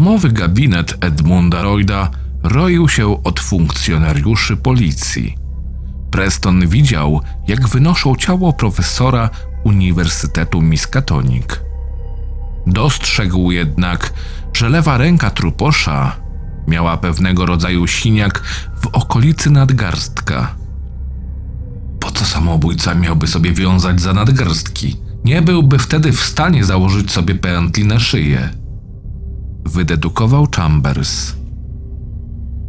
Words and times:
Domowy 0.00 0.32
gabinet 0.32 0.96
Edmunda 1.00 1.62
Lloyda 1.62 2.10
roił 2.42 2.88
się 2.88 3.22
od 3.24 3.40
funkcjonariuszy 3.40 4.56
policji. 4.56 5.34
Preston 6.10 6.68
widział, 6.68 7.20
jak 7.48 7.68
wynoszą 7.68 8.16
ciało 8.16 8.52
profesora 8.52 9.30
Uniwersytetu 9.64 10.62
Miskatonic. 10.62 11.46
Dostrzegł 12.66 13.50
jednak, 13.50 14.12
że 14.52 14.68
lewa 14.68 14.98
ręka 14.98 15.30
truposza 15.30 16.16
miała 16.68 16.96
pewnego 16.96 17.46
rodzaju 17.46 17.86
siniak 17.86 18.42
w 18.82 18.86
okolicy 18.86 19.50
nadgarstka. 19.50 20.54
Po 22.00 22.10
co 22.10 22.24
samobójca 22.24 22.94
miałby 22.94 23.26
sobie 23.26 23.52
wiązać 23.52 24.00
za 24.00 24.12
nadgarstki? 24.12 24.96
Nie 25.24 25.42
byłby 25.42 25.78
wtedy 25.78 26.12
w 26.12 26.20
stanie 26.20 26.64
założyć 26.64 27.12
sobie 27.12 27.34
pętli 27.34 27.84
na 27.84 27.98
szyję. 27.98 28.60
Wydedukował 29.64 30.46
Chambers. 30.56 31.32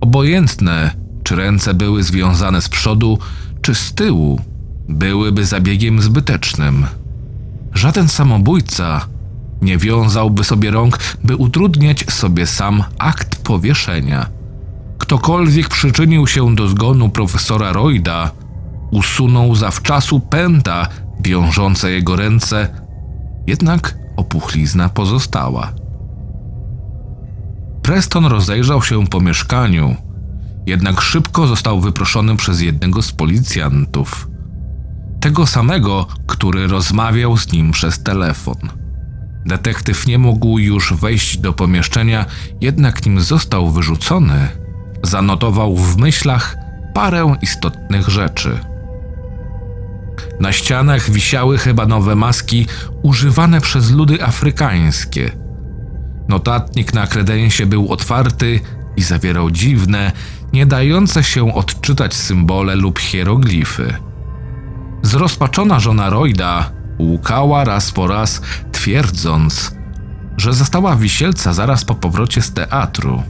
Obojętne, 0.01 0.91
czy 1.23 1.35
ręce 1.35 1.73
były 1.73 2.03
związane 2.03 2.61
z 2.61 2.69
przodu, 2.69 3.19
czy 3.61 3.75
z 3.75 3.93
tyłu, 3.93 4.39
byłyby 4.89 5.45
zabiegiem 5.45 6.01
zbytecznym. 6.01 6.85
Żaden 7.73 8.09
samobójca 8.09 9.07
nie 9.61 9.77
wiązałby 9.77 10.43
sobie 10.43 10.71
rąk, 10.71 10.99
by 11.23 11.35
utrudniać 11.35 12.05
sobie 12.13 12.47
sam 12.47 12.83
akt 12.99 13.35
powieszenia. 13.43 14.29
Ktokolwiek 14.97 15.69
przyczynił 15.69 16.27
się 16.27 16.55
do 16.55 16.67
zgonu 16.67 17.09
profesora 17.09 17.73
Royda, 17.73 18.31
usunął 18.91 19.55
zawczasu 19.55 20.19
pęta 20.19 20.87
wiążące 21.23 21.91
jego 21.91 22.15
ręce, 22.15 22.67
jednak 23.47 23.97
opuchlizna 24.17 24.89
pozostała. 24.89 25.80
Preston 27.83 28.25
rozejrzał 28.25 28.83
się 28.83 29.07
po 29.07 29.19
mieszkaniu, 29.21 29.95
jednak 30.65 31.01
szybko 31.01 31.47
został 31.47 31.81
wyproszony 31.81 32.35
przez 32.35 32.61
jednego 32.61 33.01
z 33.01 33.11
policjantów. 33.11 34.27
Tego 35.19 35.47
samego, 35.47 36.07
który 36.27 36.67
rozmawiał 36.67 37.37
z 37.37 37.51
nim 37.51 37.71
przez 37.71 38.03
telefon. 38.03 38.57
Detektyw 39.45 40.07
nie 40.07 40.17
mógł 40.17 40.59
już 40.59 40.93
wejść 40.93 41.37
do 41.37 41.53
pomieszczenia, 41.53 42.25
jednak 42.61 43.05
nim 43.05 43.21
został 43.21 43.71
wyrzucony, 43.71 44.47
zanotował 45.03 45.75
w 45.75 45.97
myślach 45.97 46.57
parę 46.93 47.35
istotnych 47.41 48.09
rzeczy. 48.09 48.59
Na 50.39 50.51
ścianach 50.51 51.09
wisiały 51.09 51.57
chyba 51.57 51.85
nowe 51.85 52.15
maski 52.15 52.67
używane 53.03 53.61
przez 53.61 53.91
ludy 53.91 54.23
afrykańskie. 54.23 55.40
Notatnik 56.27 56.93
na 56.93 57.07
kredensie 57.07 57.65
był 57.65 57.91
otwarty 57.91 58.59
i 58.97 59.01
zawierał 59.01 59.51
dziwne, 59.51 60.11
nie 60.53 60.65
dające 60.65 61.23
się 61.23 61.53
odczytać 61.53 62.13
symbole 62.13 62.75
lub 62.75 62.99
hieroglify. 62.99 63.93
Zrozpaczona 65.01 65.79
żona 65.79 66.09
Royda 66.09 66.71
łukała 66.99 67.63
raz 67.63 67.91
po 67.91 68.07
raz, 68.07 68.41
twierdząc, 68.71 69.75
że 70.37 70.53
zastała 70.53 70.95
wisielca 70.95 71.53
zaraz 71.53 71.85
po 71.85 71.95
powrocie 71.95 72.41
z 72.41 72.53
teatru. 72.53 73.23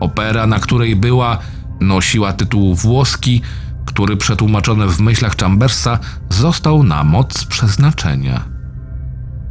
Opera, 0.00 0.46
na 0.46 0.60
której 0.60 0.96
była, 0.96 1.38
nosiła 1.80 2.32
tytuł 2.32 2.74
włoski, 2.74 3.42
który 3.84 4.16
przetłumaczony 4.16 4.86
w 4.86 5.00
myślach 5.00 5.36
Chambersa 5.36 5.98
został 6.30 6.82
na 6.82 7.04
moc 7.04 7.44
przeznaczenia. 7.44 8.53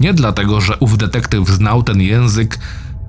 Nie 0.03 0.13
dlatego, 0.13 0.61
że 0.61 0.77
ów 0.77 0.97
detektyw 0.97 1.49
znał 1.49 1.83
ten 1.83 2.01
język, 2.01 2.59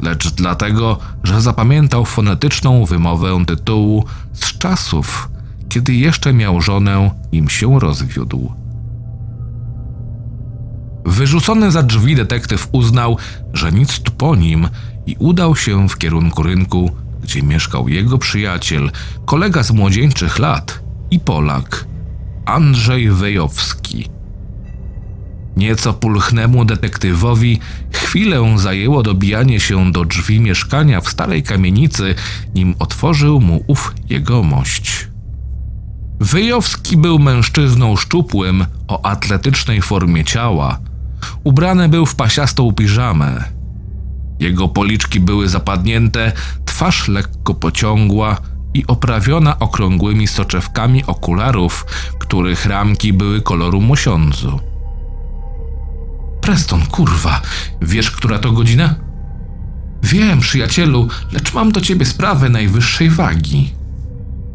lecz 0.01 0.31
dlatego, 0.31 0.99
że 1.23 1.41
zapamiętał 1.41 2.05
fonetyczną 2.05 2.85
wymowę 2.85 3.45
tytułu 3.47 4.05
z 4.33 4.59
czasów, 4.59 5.29
kiedy 5.69 5.95
jeszcze 5.95 6.33
miał 6.33 6.61
żonę, 6.61 7.11
im 7.33 7.49
się 7.49 7.81
rozwiódł. 7.81 8.53
Wyrzucony 11.05 11.71
za 11.71 11.83
drzwi 11.83 12.17
detektyw 12.17 12.69
uznał, 12.73 13.19
że 13.53 13.73
nic 13.73 14.01
tu 14.01 14.13
po 14.13 14.37
nim 14.37 14.69
i 15.07 15.17
udał 15.19 15.57
się 15.57 15.89
w 15.89 15.99
kierunku 15.99 16.43
rynku, 16.43 16.91
gdzie 17.23 17.43
mieszkał 17.43 17.89
jego 17.89 18.19
przyjaciel, 18.19 18.91
kolega 19.25 19.63
z 19.63 19.71
młodzieńczych 19.71 20.39
lat 20.39 20.81
i 21.11 21.21
Polak, 21.21 21.87
Andrzej 22.47 23.11
Wejowski. 23.11 24.14
Nieco 25.57 25.93
pulchnemu 25.93 26.65
detektywowi 26.65 27.61
chwilę 27.93 28.59
zajęło 28.59 29.03
dobijanie 29.03 29.61
się 29.61 29.93
do 29.93 30.05
drzwi 30.05 30.41
mieszkania 30.41 31.01
w 31.01 31.09
starej 31.09 31.43
kamienicy, 31.43 32.15
nim 32.55 32.75
otworzył 32.79 33.41
mu 33.41 33.65
ów 33.67 33.95
jegomość. 34.11 35.09
Wyjowski 36.21 36.97
był 36.97 37.19
mężczyzną 37.19 37.97
szczupłym, 37.97 38.67
o 38.89 39.05
atletycznej 39.05 39.83
formie 39.83 40.25
ciała. 40.25 40.79
Ubrany 41.45 41.89
był 41.89 42.07
w 42.07 42.15
pasiastą 42.15 42.73
piżamę. 42.73 43.45
Jego 44.41 44.69
policzki 44.69 45.21
były 45.21 45.49
zapadnięte, 45.49 46.33
twarz 46.65 47.09
lekko 47.09 47.55
pociągła 47.55 48.37
i 48.75 48.87
oprawiona 48.87 49.59
okrągłymi 49.59 50.27
soczewkami 50.27 51.05
okularów, 51.07 51.87
których 52.19 52.67
ramki 52.67 53.13
były 53.13 53.41
koloru 53.41 53.81
mosiądzu. 53.81 54.74
Preston, 56.45 56.87
kurwa, 56.87 57.43
wiesz, 57.83 58.11
która 58.11 58.39
to 58.39 58.53
godzina? 58.53 58.95
Wiem, 60.03 60.41
przyjacielu, 60.41 61.09
lecz 61.33 61.55
mam 61.55 61.73
do 61.73 61.81
ciebie 61.81 62.07
sprawę 62.07 62.49
najwyższej 62.49 63.11
wagi. 63.11 63.73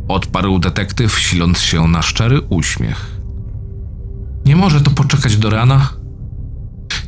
Odparł 0.07 0.59
detektyw, 0.59 1.19
siląc 1.19 1.59
się 1.59 1.87
na 1.87 2.01
szczery 2.01 2.41
uśmiech. 2.41 3.19
Nie 4.45 4.55
może 4.55 4.81
to 4.81 4.91
poczekać 4.91 5.37
do 5.37 5.49
rana? 5.49 5.89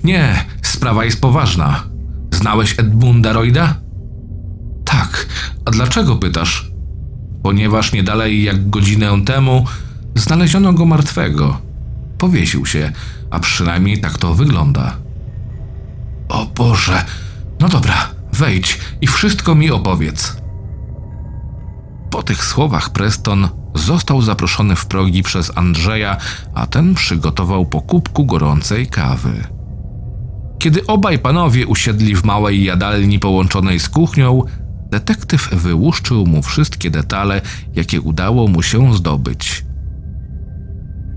Nie, 0.04 0.46
sprawa 0.62 1.06
jest 1.06 1.22
poważna. 1.22 1.84
Znałeś 2.32 2.80
Edmunda 2.80 3.34
Royda? 3.34 3.76
Tak, 4.86 5.28
a 5.66 5.72
dlaczego 5.72 6.16
pytasz? 6.16 6.72
Ponieważ 7.44 7.94
nie 7.94 8.04
dalej 8.04 8.44
jak 8.44 8.70
godzinę 8.70 9.26
temu 9.26 9.66
znaleziono 10.16 10.74
go 10.74 10.86
martwego. 10.86 11.71
Powiesił 12.22 12.66
się, 12.66 12.92
a 13.30 13.40
przynajmniej 13.40 14.02
tak 14.02 14.18
to 14.18 14.34
wygląda. 14.34 14.98
O 16.30 16.46
Boże, 16.46 17.06
no 17.60 17.70
dobra, 17.70 17.96
wejdź 18.34 18.80
i 19.02 19.08
wszystko 19.08 19.56
mi 19.56 19.72
opowiedz. 19.72 20.38
Po 22.12 22.24
tych 22.24 22.46
słowach 22.46 22.90
Preston 22.90 23.50
został 23.76 24.22
zaproszony 24.22 24.76
w 24.76 24.86
progi 24.86 25.24
przez 25.24 25.58
Andrzeja, 25.58 26.18
a 26.54 26.68
ten 26.68 26.94
przygotował 26.94 27.66
po 27.66 27.82
kubku 27.82 28.26
gorącej 28.26 28.88
kawy. 28.88 29.44
Kiedy 30.60 30.88
obaj 30.88 31.20
panowie 31.20 31.68
usiedli 31.68 32.16
w 32.16 32.24
małej 32.24 32.64
jadalni 32.64 33.20
połączonej 33.20 33.80
z 33.80 33.90
kuchnią, 33.90 34.42
detektyw 34.92 35.50
wyłuszczył 35.50 36.26
mu 36.26 36.42
wszystkie 36.42 36.92
detale, 36.92 37.42
jakie 37.76 38.02
udało 38.02 38.48
mu 38.48 38.64
się 38.64 38.94
zdobyć. 38.94 39.66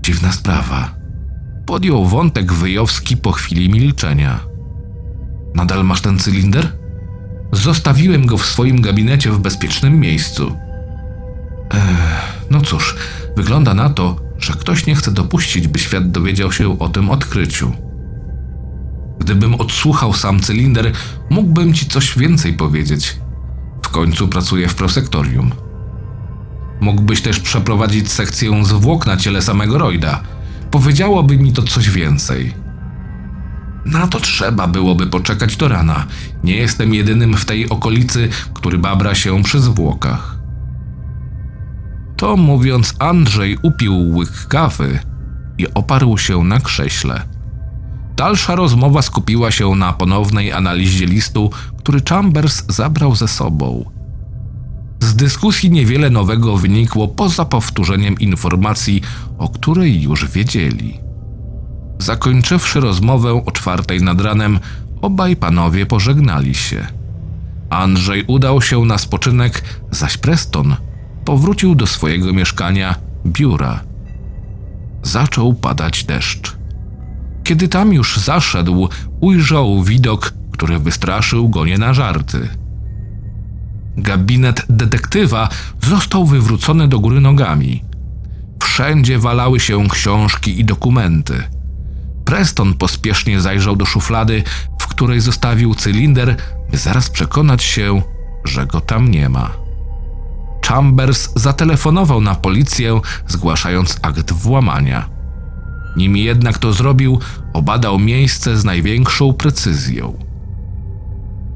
Dziwna 0.01 0.31
sprawa. 0.31 0.94
Podjął 1.65 2.05
wątek 2.05 2.53
wyjowski 2.53 3.17
po 3.17 3.31
chwili 3.31 3.69
milczenia. 3.69 4.39
Nadal 5.55 5.85
masz 5.85 6.01
ten 6.01 6.19
cylinder? 6.19 6.71
Zostawiłem 7.51 8.25
go 8.25 8.37
w 8.37 8.45
swoim 8.45 8.81
gabinecie 8.81 9.31
w 9.31 9.39
bezpiecznym 9.39 9.99
miejscu. 9.99 10.55
Ech, 11.69 12.45
no 12.49 12.61
cóż, 12.61 12.95
wygląda 13.35 13.73
na 13.73 13.89
to, 13.89 14.15
że 14.39 14.53
ktoś 14.53 14.85
nie 14.85 14.95
chce 14.95 15.11
dopuścić, 15.11 15.67
by 15.67 15.79
świat 15.79 16.11
dowiedział 16.11 16.51
się 16.51 16.79
o 16.79 16.89
tym 16.89 17.09
odkryciu. 17.09 17.71
Gdybym 19.19 19.55
odsłuchał 19.55 20.13
sam 20.13 20.39
cylinder, 20.39 20.91
mógłbym 21.29 21.73
ci 21.73 21.85
coś 21.85 22.17
więcej 22.17 22.53
powiedzieć. 22.53 23.19
W 23.85 23.89
końcu 23.89 24.27
pracuję 24.27 24.67
w 24.67 24.75
prosektorium. 24.75 25.51
Mógłbyś 26.81 27.21
też 27.21 27.39
przeprowadzić 27.39 28.11
sekcję 28.11 28.65
zwłok 28.65 29.05
na 29.05 29.17
ciele 29.17 29.41
samego 29.41 29.77
Royda. 29.77 30.21
Powiedziałoby 30.71 31.37
mi 31.37 31.53
to 31.53 31.61
coś 31.61 31.89
więcej. 31.89 32.53
Na 33.85 34.07
to 34.07 34.19
trzeba 34.19 34.67
byłoby 34.67 35.07
poczekać 35.07 35.57
do 35.57 35.67
rana. 35.67 36.05
Nie 36.43 36.55
jestem 36.55 36.93
jedynym 36.93 37.37
w 37.37 37.45
tej 37.45 37.69
okolicy, 37.69 38.29
który 38.53 38.77
babra 38.77 39.15
się 39.15 39.43
przy 39.43 39.59
zwłokach. 39.59 40.37
To 42.17 42.37
mówiąc, 42.37 42.95
Andrzej 42.99 43.57
upił 43.63 44.09
łyk 44.15 44.47
kawy 44.47 44.99
i 45.57 45.73
oparł 45.73 46.17
się 46.17 46.43
na 46.43 46.59
krześle. 46.59 47.21
Dalsza 48.15 48.55
rozmowa 48.55 49.01
skupiła 49.01 49.51
się 49.51 49.75
na 49.75 49.93
ponownej 49.93 50.53
analizie 50.53 51.05
listu, 51.05 51.51
który 51.77 52.01
Chambers 52.09 52.63
zabrał 52.67 53.15
ze 53.15 53.27
sobą. 53.27 53.91
Z 55.05 55.15
dyskusji 55.15 55.71
niewiele 55.71 56.09
nowego 56.09 56.57
wynikło 56.57 57.07
poza 57.07 57.45
powtórzeniem 57.45 58.19
informacji, 58.19 59.01
o 59.37 59.49
której 59.49 60.01
już 60.01 60.31
wiedzieli. 60.31 60.99
Zakończywszy 61.99 62.79
rozmowę 62.79 63.43
o 63.45 63.51
czwartej 63.51 64.01
nad 64.01 64.21
ranem, 64.21 64.59
obaj 65.01 65.35
panowie 65.35 65.85
pożegnali 65.85 66.55
się. 66.55 66.87
Andrzej 67.69 68.23
udał 68.27 68.61
się 68.61 68.85
na 68.85 68.97
spoczynek, 68.97 69.63
zaś 69.91 70.17
Preston 70.17 70.75
powrócił 71.25 71.75
do 71.75 71.87
swojego 71.87 72.33
mieszkania, 72.33 72.95
biura. 73.25 73.79
Zaczął 75.03 75.53
padać 75.53 76.03
deszcz. 76.03 76.55
Kiedy 77.43 77.67
tam 77.67 77.93
już 77.93 78.17
zaszedł, 78.17 78.89
ujrzał 79.19 79.83
widok, 79.83 80.33
który 80.51 80.79
wystraszył 80.79 81.49
go 81.49 81.65
nie 81.65 81.77
na 81.77 81.93
żarty. 81.93 82.64
Gabinet 83.97 84.65
detektywa 84.69 85.49
został 85.81 86.25
wywrócony 86.25 86.87
do 86.87 86.99
góry 86.99 87.21
nogami. 87.21 87.83
Wszędzie 88.63 89.19
walały 89.19 89.59
się 89.59 89.87
książki 89.87 90.59
i 90.59 90.65
dokumenty. 90.65 91.43
Preston 92.25 92.73
pospiesznie 92.73 93.41
zajrzał 93.41 93.75
do 93.75 93.85
szuflady, 93.85 94.43
w 94.81 94.87
której 94.87 95.21
zostawił 95.21 95.75
cylinder, 95.75 96.35
by 96.71 96.77
zaraz 96.77 97.09
przekonać 97.09 97.63
się, 97.63 98.01
że 98.43 98.65
go 98.65 98.81
tam 98.81 99.11
nie 99.11 99.29
ma. 99.29 99.51
Chambers 100.67 101.29
zatelefonował 101.35 102.21
na 102.21 102.35
policję, 102.35 102.99
zgłaszając 103.27 103.99
akt 104.01 104.31
włamania. 104.31 105.09
Nim 105.97 106.17
jednak 106.17 106.57
to 106.57 106.73
zrobił, 106.73 107.19
obadał 107.53 107.99
miejsce 107.99 108.57
z 108.57 108.65
największą 108.65 109.33
precyzją. 109.33 110.17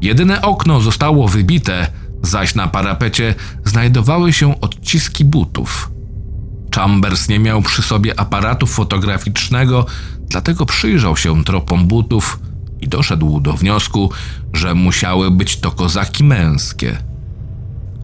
Jedyne 0.01 0.41
okno 0.41 0.81
zostało 0.81 1.27
wybite, 1.27 1.87
zaś 2.21 2.55
na 2.55 2.67
parapecie 2.67 3.35
znajdowały 3.65 4.33
się 4.33 4.61
odciski 4.61 5.25
butów. 5.25 5.91
Chambers 6.75 7.29
nie 7.29 7.39
miał 7.39 7.61
przy 7.61 7.81
sobie 7.81 8.19
aparatu 8.19 8.67
fotograficznego, 8.67 9.85
dlatego 10.27 10.65
przyjrzał 10.65 11.17
się 11.17 11.43
tropom 11.43 11.87
butów 11.87 12.39
i 12.81 12.87
doszedł 12.87 13.39
do 13.39 13.53
wniosku, 13.53 14.11
że 14.53 14.75
musiały 14.75 15.31
być 15.31 15.57
to 15.57 15.71
kozaki 15.71 16.23
męskie. 16.23 16.97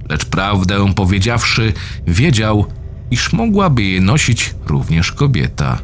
Lecz 0.09 0.25
prawdę 0.25 0.93
powiedziawszy, 0.93 1.73
wiedział, 2.07 2.65
iż 3.11 3.33
mogłaby 3.33 3.83
je 3.83 4.01
nosić 4.01 4.55
również 4.65 5.11
kobieta. 5.11 5.79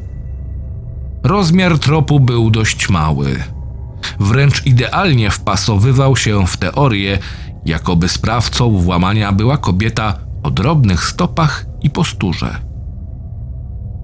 Rozmiar 1.24 1.80
tropu 1.80 2.20
był 2.20 2.52
dość 2.52 2.90
mały. 2.90 3.44
Wręcz 4.20 4.66
idealnie 4.66 5.32
wpasowywał 5.32 6.16
się 6.18 6.48
w 6.48 6.58
teorię, 6.58 7.20
jakoby 7.66 8.10
sprawcą 8.10 8.78
włamania 8.78 9.32
była 9.32 9.58
kobieta 9.58 10.18
o 10.44 10.52
drobnych 10.52 11.06
stopach 11.06 11.66
i 11.82 11.90
posturze. 11.90 12.56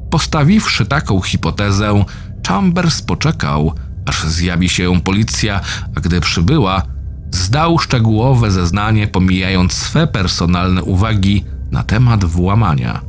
Postawiwszy 0.09 0.86
taką 0.86 1.21
hipotezę, 1.21 2.04
Chambers 2.48 3.01
poczekał, 3.01 3.74
aż 4.06 4.24
zjawi 4.24 4.69
się 4.69 5.01
policja, 5.01 5.62
a 5.95 6.00
gdy 6.00 6.21
przybyła, 6.21 6.83
zdał 7.31 7.80
szczegółowe 7.80 8.51
zeznanie, 8.51 9.07
pomijając 9.07 9.74
swe 9.74 10.07
personalne 10.07 10.83
uwagi 10.83 11.45
na 11.71 11.83
temat 11.83 12.25
włamania. 12.25 13.01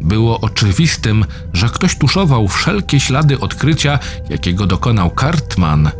Było 0.00 0.40
oczywistym, 0.40 1.24
że 1.52 1.68
ktoś 1.68 1.98
tuszował 1.98 2.48
wszelkie 2.48 3.00
ślady 3.00 3.40
odkrycia, 3.40 3.98
jakiego 4.30 4.66
dokonał 4.66 5.10
Cartman 5.20 5.90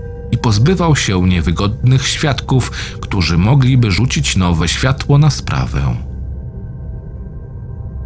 pozbywał 0.43 0.97
się 0.97 1.29
niewygodnych 1.29 2.09
świadków, 2.09 2.71
którzy 3.01 3.39
mogliby 3.39 3.91
rzucić 3.91 4.37
nowe 4.37 4.69
światło 4.69 5.19
na 5.19 5.31
sprawę. 5.31 5.97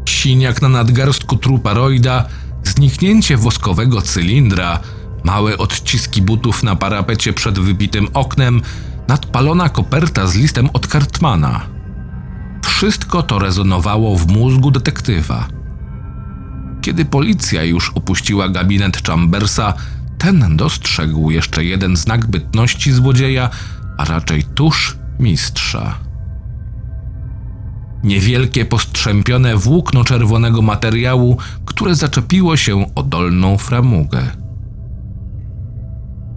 Siniak 0.09 0.63
na 0.63 0.69
nadgarstku 0.69 1.37
trupa 1.37 1.75
Royda, 1.75 2.25
zniknięcie 2.65 3.37
woskowego 3.37 4.03
cylindra, 4.03 4.79
małe 5.25 5.59
odciski 5.59 6.23
butów 6.23 6.63
na 6.63 6.77
parapecie 6.77 7.33
przed 7.33 7.59
wybitym 7.59 8.09
oknem, 8.15 8.61
nadpalona 9.09 9.69
koperta 9.69 10.27
z 10.27 10.35
listem 10.35 10.69
od 10.73 10.87
Cartmana. 10.87 11.61
Wszystko 12.65 13.23
to 13.23 13.39
rezonowało 13.39 14.17
w 14.17 14.27
mózgu 14.27 14.71
detektywa. 14.71 15.49
Kiedy 16.81 17.05
policja 17.05 17.65
już 17.65 17.93
opuściła 17.95 18.49
gabinet 18.49 19.07
Chambersa, 19.07 19.75
ten 20.23 20.57
dostrzegł 20.57 21.31
jeszcze 21.31 21.65
jeden 21.65 21.97
znak 21.97 22.27
bytności 22.27 22.93
złodzieja, 22.93 23.51
a 23.99 24.05
raczej 24.05 24.45
tusz 24.45 24.97
mistrza. 25.19 25.99
Niewielkie 28.05 28.65
postrzępione 28.65 29.57
włókno 29.57 30.05
czerwonego 30.05 30.63
materiału, 30.63 31.37
które 31.65 31.95
zaczepiło 31.95 32.57
się 32.57 32.95
o 32.95 33.03
dolną 33.03 33.59
framugę. 33.59 34.23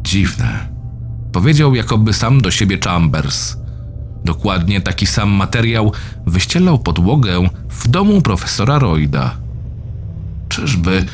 Dziwne, 0.03 0.69
powiedział 1.31 1.75
jakoby 1.75 2.13
sam 2.13 2.41
do 2.41 2.51
siebie 2.51 2.77
Chambers. 2.83 3.57
Dokładnie 4.23 4.81
taki 4.81 5.07
sam 5.07 5.29
materiał 5.29 5.91
wyścielał 6.25 6.79
podłogę 6.79 7.49
w 7.69 7.87
domu 7.87 8.21
profesora 8.21 8.79
Royda. 8.79 9.37
Czyżby, 10.49 11.05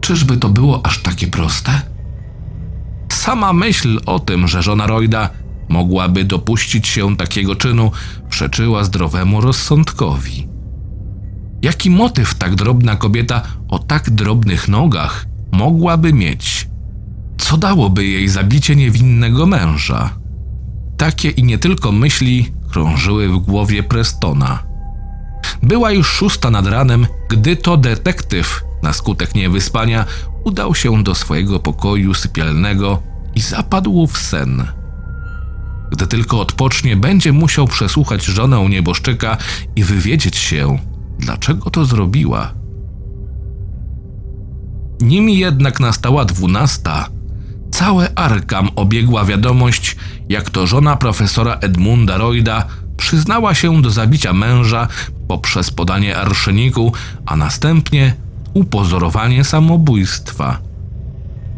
czyżby 0.00 0.36
to 0.36 0.48
było 0.48 0.86
aż 0.86 1.02
takie 1.02 1.26
proste? 1.26 1.95
Sama 3.08 3.52
myśl 3.52 4.00
o 4.06 4.18
tym, 4.18 4.48
że 4.48 4.62
żona 4.62 4.86
Royda 4.86 5.30
mogłaby 5.68 6.24
dopuścić 6.24 6.88
się 6.88 7.16
takiego 7.16 7.56
czynu, 7.56 7.92
przeczyła 8.30 8.84
zdrowemu 8.84 9.40
rozsądkowi. 9.40 10.48
Jaki 11.62 11.90
motyw 11.90 12.34
tak 12.34 12.54
drobna 12.54 12.96
kobieta 12.96 13.42
o 13.68 13.78
tak 13.78 14.10
drobnych 14.10 14.68
nogach 14.68 15.26
mogłaby 15.52 16.12
mieć? 16.12 16.68
Co 17.38 17.56
dałoby 17.56 18.04
jej 18.04 18.28
zabicie 18.28 18.76
niewinnego 18.76 19.46
męża? 19.46 20.10
Takie 20.96 21.30
i 21.30 21.42
nie 21.42 21.58
tylko 21.58 21.92
myśli 21.92 22.52
krążyły 22.70 23.28
w 23.28 23.36
głowie 23.38 23.82
Prestona. 23.82 24.62
Była 25.62 25.90
już 25.90 26.08
szósta 26.08 26.50
nad 26.50 26.66
ranem, 26.66 27.06
gdy 27.28 27.56
to 27.56 27.76
detektyw, 27.76 28.64
na 28.86 28.92
skutek 28.92 29.34
niewyspania, 29.34 30.04
udał 30.44 30.74
się 30.74 31.02
do 31.02 31.14
swojego 31.14 31.60
pokoju 31.60 32.14
sypialnego 32.14 33.02
i 33.34 33.40
zapadł 33.40 34.06
w 34.06 34.18
sen. 34.18 34.66
Gdy 35.90 36.06
tylko 36.06 36.40
odpocznie, 36.40 36.96
będzie 36.96 37.32
musiał 37.32 37.66
przesłuchać 37.66 38.24
żonę 38.24 38.68
nieboszczyka 38.68 39.36
i 39.76 39.84
wywiedzieć 39.84 40.36
się, 40.36 40.78
dlaczego 41.18 41.70
to 41.70 41.84
zrobiła. 41.84 42.52
Nim 45.00 45.28
jednak 45.28 45.80
nastała 45.80 46.24
dwunasta, 46.24 47.08
całe 47.70 48.14
Arkam 48.14 48.68
obiegła 48.76 49.24
wiadomość, 49.24 49.96
jak 50.28 50.50
to 50.50 50.66
żona 50.66 50.96
profesora 50.96 51.54
Edmunda 51.54 52.18
Royda 52.18 52.66
przyznała 52.96 53.54
się 53.54 53.82
do 53.82 53.90
zabicia 53.90 54.32
męża 54.32 54.88
poprzez 55.28 55.70
podanie 55.70 56.16
arszeniku, 56.16 56.92
a 57.26 57.36
następnie 57.36 58.25
upozorowanie 58.56 59.44
samobójstwa. 59.44 60.58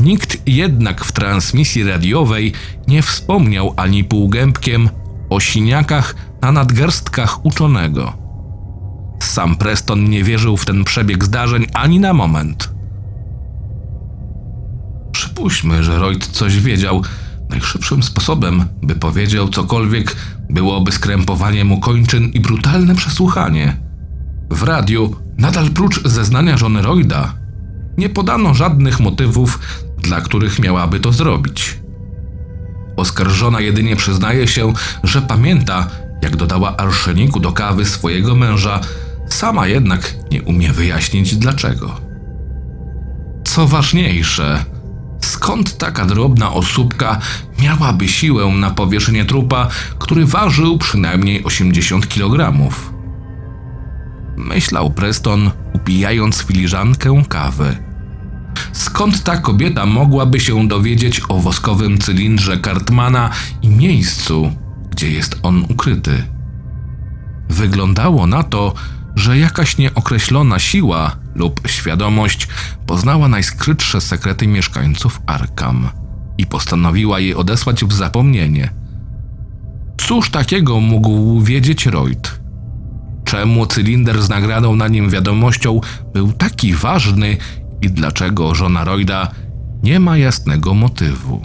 Nikt 0.00 0.49
jednak 0.49 1.05
w 1.05 1.12
transmisji 1.12 1.85
radiowej 1.85 2.52
nie 2.88 3.02
wspomniał 3.02 3.75
ani 3.76 4.05
półgębkiem 4.05 4.88
o 5.31 5.40
siniakach 5.40 6.14
na 6.43 6.52
nadgarstkach 6.52 7.47
uczonego. 7.47 8.12
Sam 9.23 9.57
Preston 9.57 10.11
nie 10.11 10.25
wierzył 10.25 10.57
w 10.57 10.64
ten 10.64 10.85
przebieg 10.85 11.25
zdarzeń 11.25 11.67
ani 11.75 12.00
na 12.00 12.12
moment. 12.12 12.71
Przypuśćmy, 15.12 15.83
że 15.83 15.99
Royd 15.99 16.26
coś 16.26 16.61
wiedział. 16.61 17.02
Najszybszym 17.50 18.02
sposobem, 18.02 18.64
by 18.83 18.95
powiedział 18.95 19.49
cokolwiek, 19.49 20.17
byłoby 20.50 20.93
skrępowanie 20.93 21.64
mu 21.64 21.81
kończyn 21.81 22.25
i 22.28 22.40
brutalne 22.40 22.95
przesłuchanie. 22.95 23.76
W 24.50 24.62
radiu, 24.62 25.27
nadal 25.38 25.71
prócz 25.71 26.02
zeznania 26.04 26.57
żony 26.57 26.83
Royda, 26.83 27.35
nie 27.99 28.09
podano 28.09 28.54
żadnych 28.54 29.00
motywów, 29.00 29.59
dla 29.99 30.21
których 30.21 30.59
miałaby 30.59 31.00
to 31.00 31.12
zrobić. 31.12 31.78
Oskarżona 32.97 33.61
jedynie 33.61 33.97
przyznaje 33.97 34.49
się, 34.49 34.73
że 35.04 35.23
pamięta, 35.23 35.87
jak 36.23 36.37
dodała 36.37 36.76
arszeniku 36.76 37.40
do 37.40 37.52
kawy 37.52 37.85
swojego 37.85 38.35
męża, 38.35 38.80
sama 39.28 39.66
jednak 39.66 40.14
nie 40.30 40.42
umie 40.42 40.73
wyjaśnić 40.73 41.37
dlaczego. 41.37 42.00
Co 43.45 43.66
ważniejsze, 43.66 44.64
skąd 45.21 45.78
taka 45.78 46.07
drobna 46.07 46.52
osóbka 46.52 47.18
miałaby 47.62 48.09
siłę 48.09 48.47
na 48.47 48.71
powierzchnię 48.71 49.25
trupa, 49.25 49.68
który 49.99 50.26
ważył 50.26 50.78
przynajmniej 50.78 51.45
80 51.45 52.09
kg? 52.09 52.68
Myślał 54.38 54.90
Preston, 54.90 55.50
upijając 55.73 56.42
filiżankę 56.42 57.23
kawy. 57.28 57.76
Skąd 58.73 59.23
ta 59.23 59.37
kobieta 59.37 59.87
mogłaby 59.87 60.40
się 60.40 60.68
dowiedzieć 60.68 61.23
o 61.28 61.38
woskowym 61.38 61.99
cylindrze 61.99 62.61
Cartmana 62.61 63.30
i 63.62 63.68
miejscu, 63.68 64.52
gdzie 64.90 65.11
jest 65.11 65.37
on 65.42 65.64
ukryty? 65.68 66.25
Wyglądało 67.49 68.26
na 68.26 68.42
to, 68.42 68.75
że 69.14 69.38
jakaś 69.38 69.78
nieokreślona 69.78 70.59
siła 70.59 71.16
lub 71.35 71.61
świadomość 71.68 72.49
poznała 72.87 73.28
najskrytsze 73.28 74.00
sekrety 74.00 74.47
mieszkańców 74.47 75.21
Arkam 75.26 75.88
i 76.38 76.47
postanowiła 76.47 77.21
je 77.21 77.37
odesłać 77.37 77.85
w 77.85 77.92
zapomnienie. 77.92 78.71
Cóż 79.97 80.30
takiego 80.30 80.80
mógł 80.80 81.40
wiedzieć 81.40 81.87
Reut? 81.87 82.38
Czemu 83.28 83.66
cylinder 83.66 84.23
z 84.23 84.28
nagradą 84.28 84.76
na 84.76 84.88
nim 84.88 85.11
wiadomością 85.11 85.80
był 86.14 86.32
taki 86.32 86.75
ważny 86.75 87.37
i 87.82 87.90
dlaczego 87.90 88.54
żona 88.54 88.85
Royda 88.85 89.30
nie 89.82 90.00
ma 90.00 90.16
jasnego 90.16 90.75
motywu? 90.75 91.42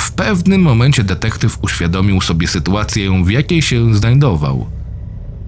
W 0.00 0.12
pewnym 0.12 0.62
momencie 0.62 1.04
detektyw 1.04 1.58
uświadomił 1.62 2.20
sobie 2.20 2.46
sytuację, 2.48 3.24
w 3.24 3.30
jakiej 3.30 3.62
się 3.62 3.94
znajdował. 3.94 4.66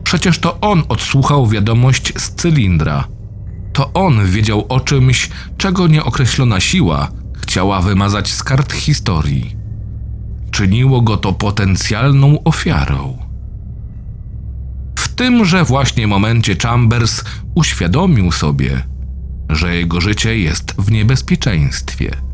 Przecież 0.04 0.38
to 0.38 0.60
on 0.60 0.82
odsłuchał 0.88 1.46
wiadomość 1.46 2.12
z 2.16 2.30
cylindra. 2.30 3.04
To 3.72 3.92
on 3.92 4.26
wiedział 4.26 4.66
o 4.68 4.80
czymś, 4.80 5.30
czego 5.58 5.86
nieokreślona 5.86 6.60
siła 6.60 7.08
chciała 7.36 7.80
wymazać 7.80 8.32
z 8.32 8.42
kart 8.42 8.72
historii. 8.72 9.56
Czyniło 10.50 11.02
go 11.02 11.16
to 11.16 11.32
potencjalną 11.32 12.42
ofiarą. 12.44 13.27
Tymże 15.18 15.64
właśnie 15.64 16.06
momencie 16.06 16.56
Chambers 16.56 17.24
uświadomił 17.54 18.32
sobie, 18.32 18.82
że 19.48 19.76
jego 19.76 20.00
życie 20.00 20.38
jest 20.38 20.74
w 20.78 20.90
niebezpieczeństwie. 20.90 22.27